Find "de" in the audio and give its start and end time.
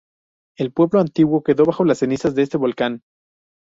2.33-2.41